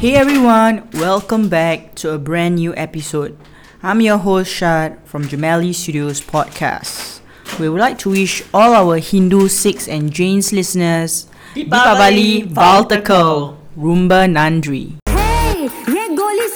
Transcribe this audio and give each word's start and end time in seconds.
Hey 0.00 0.14
everyone, 0.16 0.88
welcome 0.94 1.50
back 1.50 1.94
to 1.96 2.12
a 2.12 2.18
brand 2.18 2.54
new 2.54 2.74
episode. 2.74 3.36
I'm 3.82 4.00
your 4.00 4.16
host 4.16 4.50
Shad 4.50 4.96
from 5.04 5.24
Jamali 5.24 5.74
Studios 5.74 6.22
podcast. 6.22 7.20
We 7.60 7.68
would 7.68 7.80
like 7.80 7.98
to 7.98 8.08
wish 8.08 8.42
all 8.54 8.72
our 8.72 8.96
Hindu, 8.96 9.48
Sikhs 9.48 9.86
and 9.88 10.10
Jains 10.10 10.54
listeners 10.54 11.28
Deepavali, 11.52 12.48
Valtakal, 12.48 13.58
Rumba 13.76 14.24
Nandri. 14.24 14.96
Hey, 15.04 15.68
ye 15.68 16.16
goli 16.16 16.48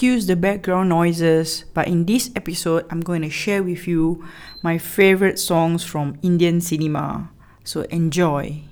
Excuse 0.00 0.24
the 0.28 0.34
background 0.34 0.88
noises, 0.88 1.66
but 1.74 1.86
in 1.86 2.06
this 2.06 2.30
episode, 2.34 2.86
I'm 2.88 3.02
going 3.02 3.20
to 3.20 3.28
share 3.28 3.62
with 3.62 3.86
you 3.86 4.24
my 4.62 4.78
favorite 4.78 5.38
songs 5.38 5.84
from 5.84 6.18
Indian 6.22 6.62
cinema. 6.62 7.28
So 7.64 7.82
enjoy. 7.82 8.62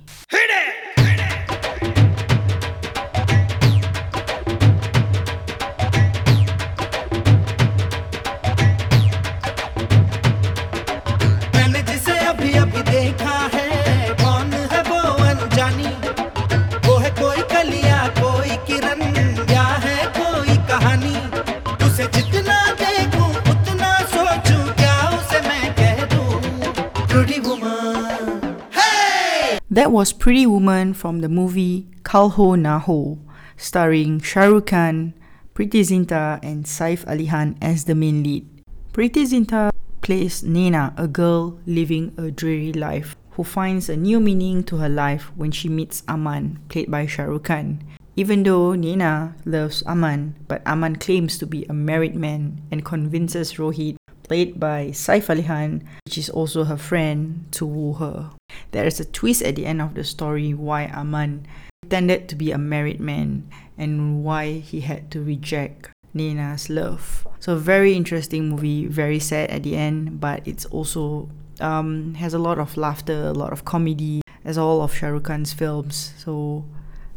Pretty 27.18 27.40
woman 27.40 28.62
hey 28.70 29.58
That 29.68 29.90
was 29.90 30.12
Pretty 30.12 30.46
Woman 30.46 30.94
from 30.94 31.18
the 31.18 31.28
movie 31.28 31.88
Kal 32.04 32.28
Ho 32.38 32.54
Naa 32.54 32.78
Ho, 32.78 33.18
starring 33.56 34.20
Shah 34.20 34.46
Rukh 34.46 34.66
Khan, 34.66 35.14
Preity 35.52 35.82
Zinta, 35.82 36.38
and 36.44 36.64
Saif 36.64 37.02
Ali 37.10 37.26
Khan 37.26 37.58
as 37.60 37.90
the 37.90 37.96
main 37.96 38.22
lead. 38.22 38.46
Preity 38.92 39.26
Zinta 39.26 39.72
plays 40.00 40.44
Naina, 40.44 40.94
a 40.96 41.08
girl 41.08 41.58
living 41.66 42.14
a 42.16 42.30
dreary 42.30 42.72
life 42.72 43.16
who 43.32 43.42
finds 43.42 43.88
a 43.88 43.96
new 43.96 44.20
meaning 44.20 44.62
to 44.62 44.76
her 44.76 44.88
life 44.88 45.32
when 45.34 45.50
she 45.50 45.68
meets 45.68 46.04
Aman, 46.06 46.60
played 46.68 46.88
by 46.88 47.04
Shah 47.04 47.24
Rukh 47.24 47.50
Khan. 47.50 47.82
Even 48.14 48.44
though 48.44 48.78
Naina 48.78 49.34
loves 49.44 49.82
Aman, 49.88 50.36
but 50.46 50.64
Aman 50.68 51.02
claims 51.02 51.36
to 51.38 51.46
be 51.46 51.66
a 51.68 51.74
married 51.74 52.14
man 52.14 52.62
and 52.70 52.84
convinces 52.84 53.54
Rohit, 53.54 53.96
played 54.28 54.60
by 54.60 54.88
Saif 54.92 55.28
Ali 55.30 55.42
Khan, 55.42 55.82
which 56.18 56.24
is 56.24 56.30
also 56.34 56.64
her 56.64 56.76
friend, 56.76 57.46
to 57.52 57.64
woo 57.64 57.92
her. 57.92 58.30
There 58.72 58.84
is 58.84 58.98
a 58.98 59.04
twist 59.04 59.40
at 59.42 59.54
the 59.54 59.66
end 59.66 59.80
of 59.80 59.94
the 59.94 60.02
story 60.02 60.52
why 60.52 60.86
Aman 60.86 61.46
pretended 61.82 62.28
to 62.28 62.34
be 62.34 62.50
a 62.50 62.58
married 62.58 62.98
man 62.98 63.48
and 63.78 64.24
why 64.24 64.54
he 64.54 64.80
had 64.80 65.12
to 65.12 65.22
reject 65.22 65.90
Naina's 66.12 66.68
love. 66.68 67.24
So 67.38 67.54
very 67.54 67.94
interesting 67.94 68.48
movie, 68.48 68.88
very 68.88 69.20
sad 69.20 69.50
at 69.50 69.62
the 69.62 69.76
end, 69.76 70.18
but 70.18 70.42
it's 70.44 70.64
also 70.64 71.28
um, 71.60 72.14
has 72.14 72.34
a 72.34 72.38
lot 72.40 72.58
of 72.58 72.76
laughter, 72.76 73.28
a 73.28 73.32
lot 73.32 73.52
of 73.52 73.64
comedy, 73.64 74.20
as 74.44 74.58
all 74.58 74.82
of 74.82 74.92
Shah 74.92 75.10
Rukh 75.10 75.22
Khan's 75.22 75.52
films. 75.52 76.14
So 76.18 76.64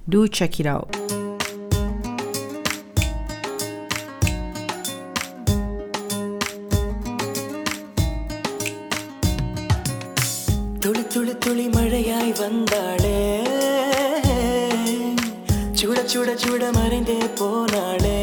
do 0.08 0.28
check 0.28 0.60
it 0.60 0.68
out. 0.68 0.96
சுட 16.12 16.30
சுட 16.44 16.64
மறைந்தே 16.78 17.20
போனாளே 17.40 18.20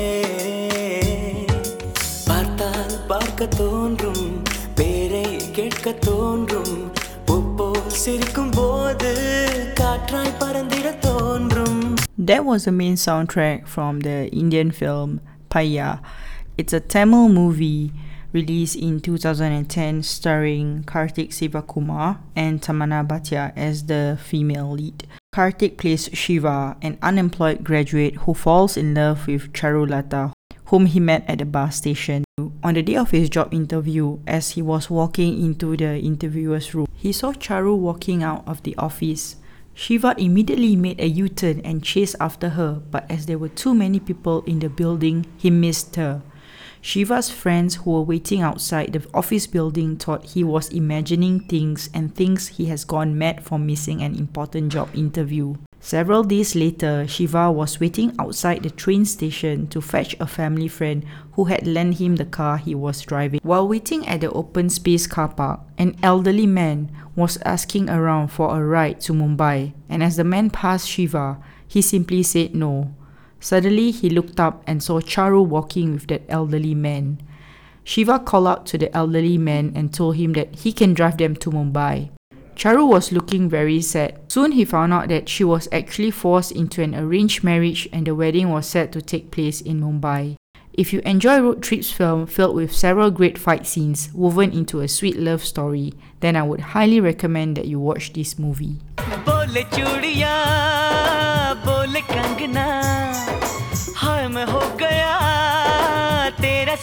பார்த்தால் 2.28 2.96
பார்க்க 3.12 3.50
தோன்றும் 3.60 4.24
பேரை 4.80 5.26
கேட்க 5.58 5.92
தோன்றும் 6.08 6.76
சிரிக்கும் 8.02 8.52
போது 8.56 9.10
காற்றாய் 9.80 10.36
பறந்திட 10.40 10.88
தோன்றும் 11.06 11.80
That 12.28 12.42
was 12.48 12.60
the 12.68 12.72
main 12.72 12.96
soundtrack 13.04 13.58
from 13.74 13.94
the 14.06 14.16
Indian 14.42 14.70
film 14.70 15.10
Paiyaa. 15.54 15.90
It's 16.60 16.74
a 16.80 16.82
Tamil 16.94 17.26
movie 17.40 17.82
released 18.32 18.76
in 18.86 18.94
2010 19.00 20.02
starring 20.14 20.68
Karthik 20.92 21.30
Sivakumar 21.38 22.08
and 22.36 22.62
Tamannaah 22.66 23.06
Bhatia 23.12 23.44
as 23.68 23.84
the 23.92 24.02
female 24.28 24.72
lead. 24.72 25.00
Karthik 25.38 25.76
plays 25.76 26.10
Shiva, 26.12 26.76
an 26.82 26.98
unemployed 27.00 27.62
graduate 27.62 28.16
who 28.26 28.34
falls 28.34 28.76
in 28.76 28.92
love 28.92 29.28
with 29.28 29.52
Charulata, 29.52 30.32
whom 30.64 30.86
he 30.86 30.98
met 30.98 31.22
at 31.28 31.38
the 31.38 31.44
bus 31.44 31.76
station. 31.76 32.24
On 32.64 32.74
the 32.74 32.82
day 32.82 32.96
of 32.96 33.12
his 33.12 33.30
job 33.30 33.54
interview, 33.54 34.18
as 34.26 34.58
he 34.58 34.62
was 34.62 34.90
walking 34.90 35.40
into 35.40 35.76
the 35.76 35.96
interviewer's 36.00 36.74
room, 36.74 36.88
he 36.92 37.12
saw 37.12 37.32
Charu 37.32 37.78
walking 37.78 38.24
out 38.24 38.42
of 38.48 38.64
the 38.64 38.74
office. 38.78 39.36
Shiva 39.74 40.16
immediately 40.18 40.74
made 40.74 40.98
a 40.98 41.06
U 41.06 41.28
turn 41.28 41.60
and 41.60 41.84
chased 41.84 42.16
after 42.18 42.48
her, 42.48 42.82
but 42.90 43.08
as 43.08 43.26
there 43.26 43.38
were 43.38 43.48
too 43.48 43.76
many 43.76 44.00
people 44.00 44.42
in 44.42 44.58
the 44.58 44.68
building, 44.68 45.24
he 45.36 45.50
missed 45.50 45.94
her. 45.94 46.20
Shiva's 46.80 47.30
friends 47.30 47.76
who 47.76 47.92
were 47.92 48.02
waiting 48.02 48.40
outside 48.40 48.92
the 48.92 49.06
office 49.12 49.46
building 49.46 49.96
thought 49.96 50.24
he 50.24 50.44
was 50.44 50.68
imagining 50.70 51.40
things 51.40 51.90
and 51.92 52.14
thinks 52.14 52.46
he 52.46 52.66
has 52.66 52.84
gone 52.84 53.18
mad 53.18 53.44
for 53.44 53.58
missing 53.58 54.02
an 54.02 54.14
important 54.14 54.72
job 54.72 54.88
interview. 54.94 55.54
Several 55.80 56.24
days 56.24 56.54
later, 56.54 57.06
Shiva 57.06 57.52
was 57.52 57.78
waiting 57.78 58.12
outside 58.18 58.62
the 58.62 58.70
train 58.70 59.04
station 59.04 59.68
to 59.68 59.80
fetch 59.80 60.16
a 60.18 60.26
family 60.26 60.68
friend 60.68 61.04
who 61.32 61.44
had 61.44 61.66
lent 61.66 61.98
him 61.98 62.16
the 62.16 62.24
car 62.24 62.58
he 62.58 62.74
was 62.74 63.00
driving. 63.02 63.40
While 63.42 63.68
waiting 63.68 64.06
at 64.08 64.20
the 64.20 64.30
open 64.32 64.70
space 64.70 65.06
car 65.06 65.28
park, 65.28 65.60
an 65.78 65.96
elderly 66.02 66.46
man 66.46 66.90
was 67.14 67.38
asking 67.44 67.88
around 67.88 68.28
for 68.28 68.56
a 68.56 68.64
ride 68.64 69.00
to 69.02 69.12
Mumbai, 69.12 69.72
and 69.88 70.02
as 70.02 70.16
the 70.16 70.24
man 70.24 70.50
passed 70.50 70.88
Shiva, 70.88 71.38
he 71.66 71.80
simply 71.80 72.22
said 72.22 72.54
no. 72.54 72.94
Suddenly, 73.40 73.90
he 73.92 74.10
looked 74.10 74.40
up 74.40 74.62
and 74.66 74.82
saw 74.82 75.00
Charu 75.00 75.44
walking 75.46 75.94
with 75.94 76.06
that 76.08 76.22
elderly 76.28 76.74
man. 76.74 77.18
Shiva 77.84 78.18
called 78.18 78.48
out 78.48 78.66
to 78.66 78.78
the 78.78 78.94
elderly 78.94 79.38
man 79.38 79.72
and 79.74 79.94
told 79.94 80.16
him 80.16 80.34
that 80.34 80.54
he 80.56 80.72
can 80.72 80.92
drive 80.92 81.16
them 81.16 81.34
to 81.36 81.50
Mumbai. 81.50 82.10
Charu 82.54 82.88
was 82.88 83.12
looking 83.12 83.48
very 83.48 83.80
sad. 83.80 84.18
Soon 84.28 84.52
he 84.52 84.64
found 84.64 84.92
out 84.92 85.08
that 85.08 85.28
she 85.28 85.44
was 85.44 85.68
actually 85.70 86.10
forced 86.10 86.50
into 86.52 86.82
an 86.82 86.94
arranged 86.94 87.44
marriage 87.44 87.88
and 87.92 88.06
the 88.06 88.14
wedding 88.14 88.50
was 88.50 88.66
set 88.66 88.90
to 88.92 89.00
take 89.00 89.30
place 89.30 89.60
in 89.60 89.80
Mumbai. 89.80 90.36
If 90.72 90.92
you 90.92 91.00
enjoy 91.04 91.40
Road 91.40 91.62
Trip's 91.62 91.90
film 91.90 92.26
filled 92.26 92.56
with 92.56 92.74
several 92.74 93.10
great 93.10 93.38
fight 93.38 93.66
scenes 93.66 94.10
woven 94.12 94.52
into 94.52 94.80
a 94.80 94.88
sweet 94.88 95.16
love 95.16 95.44
story, 95.44 95.94
then 96.20 96.36
I 96.36 96.42
would 96.42 96.60
highly 96.60 97.00
recommend 97.00 97.56
that 97.56 97.66
you 97.66 97.80
watch 97.80 98.12
this 98.12 98.38
movie. 98.38 98.78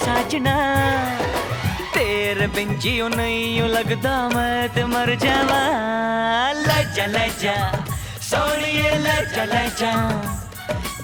ਸਾਜਣਾ 0.03 0.55
ਤੇਰੇ 1.93 2.47
ਬਿੰਜੀ 2.55 2.99
ਉਹ 3.01 3.09
ਨਹੀਂ 3.09 3.69
ਲੱਗਦਾ 3.69 4.17
ਮੈਂ 4.35 4.67
ਤੇ 4.75 4.83
ਮਰ 4.83 5.15
ਜਾਵਾਂ 5.15 6.53
ਲੈ 6.67 6.83
ਜਾ 6.95 7.05
ਲੈ 7.05 7.27
ਜਾ 7.41 7.55
ਸੋਣੀਏ 8.29 8.97
ਲੈ 8.99 9.21
ਜਾ 9.35 9.45
ਲੈ 9.45 9.67
ਜਾ 9.79 9.93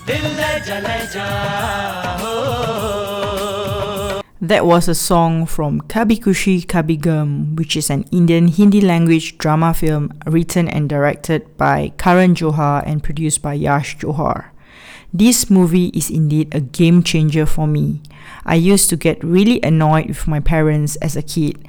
ਦਿਲ 0.07 0.35
ਲੈ 0.35 0.57
ਜਾ 0.67 0.79
ਲੈ 0.79 0.99
ਜਾ 1.13 1.29
That 4.41 4.65
was 4.65 4.87
a 4.89 4.95
song 4.95 5.35
from 5.45 5.75
Kabhi 5.93 6.15
Khushi 6.19 6.53
Kabhie 6.65 6.99
Gham, 6.99 7.55
which 7.55 7.75
is 7.81 7.89
an 7.91 8.05
Indian 8.11 8.47
Hindi 8.47 8.81
language 8.81 9.37
drama 9.37 9.69
film 9.73 10.07
written 10.25 10.67
and 10.67 10.89
directed 10.89 11.45
by 11.57 11.91
Karan 11.97 12.33
Johar 12.33 12.81
and 12.85 13.03
produced 13.03 13.43
by 13.43 13.53
Yash 13.53 13.97
Johar. 13.99 14.50
This 15.13 15.49
movie 15.49 15.87
is 15.87 16.09
indeed 16.09 16.53
a 16.55 16.61
game 16.61 17.03
changer 17.03 17.45
for 17.45 17.67
me. 17.67 18.01
I 18.45 18.55
used 18.55 18.89
to 18.89 18.95
get 18.95 19.21
really 19.23 19.59
annoyed 19.61 20.07
with 20.07 20.25
my 20.25 20.39
parents 20.39 20.95
as 20.97 21.17
a 21.17 21.21
kid 21.21 21.67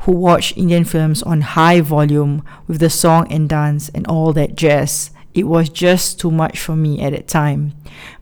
who 0.00 0.12
watched 0.12 0.56
Indian 0.56 0.84
films 0.84 1.22
on 1.24 1.40
high 1.40 1.80
volume 1.80 2.44
with 2.68 2.78
the 2.78 2.90
song 2.90 3.26
and 3.32 3.48
dance 3.48 3.88
and 3.88 4.06
all 4.06 4.32
that 4.34 4.54
jazz. 4.54 5.10
It 5.34 5.44
was 5.48 5.68
just 5.68 6.20
too 6.20 6.30
much 6.30 6.60
for 6.60 6.76
me 6.76 7.02
at 7.02 7.12
that 7.12 7.26
time. 7.26 7.74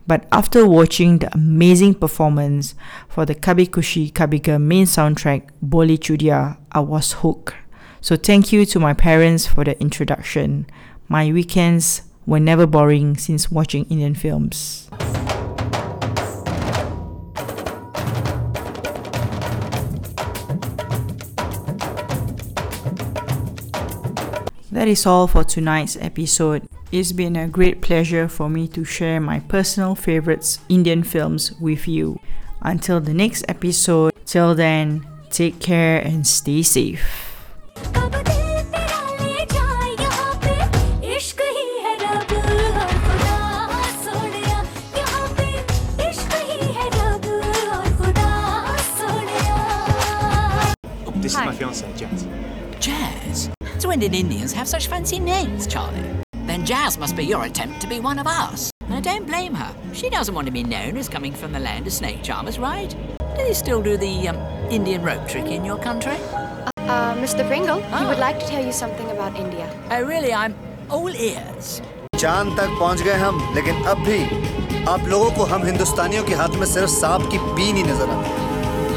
But 0.07 0.25
after 0.31 0.67
watching 0.67 1.19
the 1.19 1.31
amazing 1.33 1.95
performance 1.95 2.73
for 3.07 3.25
the 3.25 3.35
Kabhi 3.35 3.69
Khushi 3.69 4.11
Kabhie 4.11 4.41
Gham 4.41 4.67
main 4.67 4.85
soundtrack, 4.85 5.49
Bole 5.61 5.97
Chudiyan, 5.97 6.57
I 6.71 6.79
was 6.79 7.13
hooked. 7.13 7.53
So 8.01 8.15
thank 8.15 8.51
you 8.51 8.65
to 8.65 8.79
my 8.79 8.93
parents 8.93 9.45
for 9.45 9.63
the 9.63 9.79
introduction. 9.79 10.65
My 11.07 11.31
weekends 11.31 12.01
were 12.25 12.39
never 12.39 12.65
boring 12.65 13.17
since 13.17 13.51
watching 13.51 13.85
Indian 13.85 14.15
films. 14.15 14.89
That 24.71 24.89
is 24.89 25.05
all 25.05 25.27
for 25.27 25.43
tonight's 25.43 25.97
episode. 26.01 26.67
It's 26.91 27.11
been 27.11 27.35
a 27.37 27.47
great 27.47 27.81
pleasure 27.81 28.27
for 28.27 28.49
me 28.49 28.67
to 28.69 28.83
share 28.83 29.19
my 29.21 29.39
personal 29.39 29.95
favorites 29.95 30.59
Indian 30.69 31.01
films 31.01 31.53
with 31.59 31.87
you. 31.87 32.19
Until 32.61 32.99
the 32.99 33.13
next 33.13 33.45
episode, 33.47 34.13
till 34.25 34.53
then, 34.53 35.07
take 35.29 35.59
care 35.59 35.99
and 36.01 36.27
stay 36.27 36.61
safe. 36.61 37.24
This 51.54 51.54
is 51.54 51.54
my 51.54 51.54
fiancée, 51.54 51.96
Jazz. 51.96 52.26
Jazz? 52.80 53.50
So 53.78 53.88
when 53.88 54.00
did 54.00 54.14
Indians 54.16 54.52
have 54.52 54.66
such 54.66 54.88
fancy 54.88 55.20
names, 55.20 55.68
Charlie? 55.68 56.02
Then 56.46 56.66
Jazz 56.66 56.98
must 56.98 57.14
be 57.14 57.24
your 57.24 57.44
attempt 57.44 57.80
to 57.82 57.86
be 57.88 58.00
one 58.00 58.18
of 58.18 58.26
us. 58.26 58.72
And 58.80 58.94
I 58.94 59.00
don't 59.00 59.28
blame 59.28 59.54
her. 59.54 59.72
She 59.92 60.10
doesn't 60.10 60.34
want 60.34 60.46
to 60.48 60.52
be 60.52 60.64
known 60.64 60.96
as 60.96 61.08
coming 61.08 61.32
from 61.32 61.52
the 61.52 61.60
land 61.60 61.86
of 61.86 61.92
snake 61.92 62.24
charmers, 62.24 62.58
right? 62.58 62.90
Do 63.20 63.44
they 63.44 63.52
still 63.54 63.80
do 63.80 63.96
the 63.96 64.26
um, 64.26 64.38
Indian 64.72 65.04
rope 65.04 65.28
trick 65.28 65.46
in 65.46 65.64
your 65.64 65.78
country? 65.78 66.16
Uh, 66.78 67.14
Mr. 67.14 67.46
Pringle, 67.46 67.78
he 67.78 67.84
Ah. 67.92 68.08
would 68.08 68.18
like 68.18 68.40
to 68.40 68.46
tell 68.48 68.64
you 68.66 68.72
something 68.72 69.08
about 69.12 69.38
India. 69.38 69.70
Oh, 69.92 70.02
really? 70.02 70.32
I'm 70.34 70.56
all 70.90 71.14
ears. 71.14 71.80
चांद 72.18 72.56
तक 72.58 72.76
पहुंच 72.78 73.02
गए 73.02 73.12
हम 73.18 73.38
लेकिन 73.54 73.82
अब 73.94 73.98
भी 74.08 74.18
आप 74.94 75.06
लोगों 75.08 75.30
को 75.36 75.44
हम 75.52 75.64
हिंदुस्तानियों 75.66 76.24
के 76.24 76.34
हाथ 76.40 76.56
में 76.60 76.66
सिर्फ 76.74 76.88
सांप 76.90 77.30
की 77.30 77.38
बीन 77.58 77.76
ही 77.76 77.82
नजर 77.82 78.10
आती 78.16 78.30
है 78.30 78.43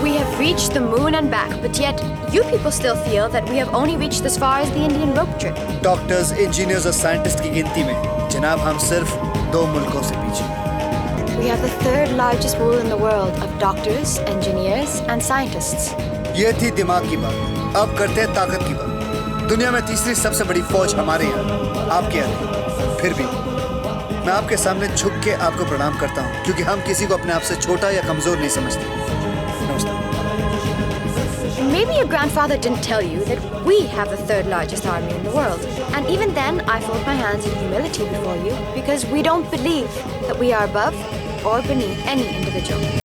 We 0.03 0.15
have 0.15 0.37
reached 0.37 0.73
the 0.73 0.81
moon 0.81 1.15
and 1.15 1.31
back, 1.31 1.51
but 1.61 1.77
yet 1.79 2.01
you 2.33 2.43
people 2.45 2.71
still 2.71 2.95
feel 2.97 3.29
that 3.29 3.49
we 3.49 3.57
have 3.57 3.73
only 3.73 3.95
reached 3.95 4.25
as 4.25 4.37
far 4.37 4.59
as 4.59 4.71
the 4.71 4.81
Indian 4.85 5.13
rope 5.15 5.35
trick. 5.39 5.59
Doctors 5.83 6.31
engineers 6.45 6.85
और 6.85 6.93
साइंटिस्ट 6.93 7.43
की 7.43 7.49
गिनती 7.49 7.83
में 7.83 8.29
जनाब 8.31 8.59
हम 8.59 8.77
सिर्फ 8.85 9.13
दो 9.53 9.65
मुल्कों 9.73 10.01
से 10.03 10.15
पीछे 10.15 10.43
हैं। 10.43 11.37
We 11.37 11.51
have 11.51 11.61
the 11.61 11.71
third 11.83 12.15
largest 12.17 12.59
pool 12.59 12.75
in 12.79 12.89
the 12.93 12.97
world 13.03 13.39
of 13.45 13.53
doctors, 13.61 14.17
engineers, 14.33 14.97
and 15.13 15.27
scientists. 15.29 15.93
ये 16.39 16.53
थी 16.61 16.71
दिमाग 16.81 17.09
की 17.09 17.17
बात 17.23 17.75
अब 17.77 17.95
करते 17.97 18.21
हैं 18.21 18.33
ताकत 18.33 18.67
की 18.67 18.73
बात 18.73 19.47
दुनिया 19.49 19.71
में 19.71 19.81
तीसरी 19.87 20.15
सबसे 20.15 20.43
बड़ी 20.51 20.61
फौज 20.73 20.93
हमारे 20.95 21.25
यहाँ 21.25 21.87
आपके 21.99 22.17
यहाँ 22.17 22.97
फिर 23.01 23.13
भी 23.13 23.23
मैं 24.25 24.33
आपके 24.33 24.57
सामने 24.57 24.87
झुक 24.95 25.13
के 25.23 25.31
आपको 25.47 25.65
प्रणाम 25.69 25.97
करता 25.99 26.21
हूँ 26.21 26.43
क्योंकि 26.43 26.63
हम 26.63 26.81
किसी 26.87 27.05
को 27.05 27.13
अपने 27.13 27.33
आप 27.33 27.41
से 27.51 27.55
छोटा 27.61 27.89
या 27.91 28.01
कमजोर 28.07 28.37
नहीं 28.37 28.49
समझते 28.49 28.85
नमस्ते 28.85 28.96
Maybe 31.78 31.94
your 31.94 32.08
grandfather 32.08 32.58
didn't 32.58 32.82
tell 32.82 33.00
you 33.00 33.24
that 33.26 33.64
we 33.64 33.82
have 33.86 34.10
the 34.10 34.16
third 34.16 34.46
largest 34.48 34.84
army 34.84 35.14
in 35.14 35.22
the 35.22 35.30
world. 35.30 35.60
And 35.94 36.08
even 36.08 36.34
then, 36.34 36.60
I 36.62 36.80
fold 36.80 37.06
my 37.06 37.14
hands 37.14 37.46
in 37.46 37.54
humility 37.54 38.02
before 38.08 38.34
you 38.38 38.50
because 38.74 39.06
we 39.06 39.22
don't 39.22 39.48
believe 39.48 39.88
that 40.26 40.36
we 40.36 40.52
are 40.52 40.64
above 40.64 40.96
or 41.46 41.62
beneath 41.62 42.04
any 42.04 42.36
individual. 42.36 43.07